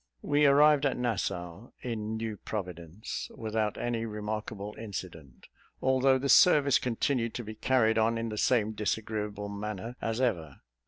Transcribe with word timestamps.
We 0.23 0.47
arrived 0.47 0.87
at 0.87 0.97
Nassau, 0.97 1.69
in 1.83 2.17
New 2.17 2.35
Providence, 2.37 3.29
without 3.35 3.77
any 3.77 4.03
remarkable 4.07 4.73
incident, 4.79 5.45
although 5.79 6.17
the 6.17 6.27
service 6.27 6.79
continued 6.79 7.35
to 7.35 7.43
be 7.43 7.53
carried 7.53 7.99
on 7.99 8.17
in 8.17 8.29
the 8.29 8.35
same 8.39 8.71
disagreeable 8.71 9.47
manner 9.47 9.95
as 10.01 10.19
ever. 10.19 10.61